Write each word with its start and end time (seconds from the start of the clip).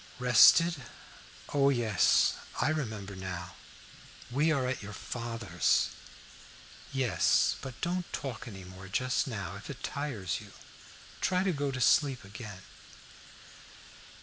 "Rested? 0.17 0.77
O, 1.53 1.69
yes, 1.69 2.33
I 2.59 2.69
remember 2.69 3.15
now. 3.15 3.53
We 4.31 4.51
are 4.51 4.65
at 4.65 4.81
your 4.81 4.93
father's." 4.93 5.89
"Yes; 6.91 7.55
but 7.61 7.79
don't 7.81 8.11
talk 8.11 8.47
any 8.47 8.63
more 8.63 8.87
just 8.87 9.27
now, 9.27 9.55
if 9.57 9.69
it 9.69 9.83
tires 9.83 10.41
you. 10.41 10.53
Try 11.21 11.43
to 11.43 11.53
go 11.53 11.69
to 11.69 11.79
sleep 11.79 12.23
again." 12.25 12.63